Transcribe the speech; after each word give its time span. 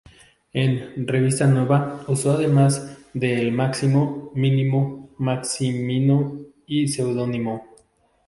En 0.51 1.05
"Revista 1.07 1.45
Nueva" 1.45 2.03
usó 2.07 2.31
además 2.31 2.97
el 3.13 3.19
de 3.19 3.51
"Máximo", 3.51 4.31
"Mínimo", 4.33 5.09
"Maximino" 5.19 6.39
y 6.65 6.87
"Pseudónimo". 6.87 7.63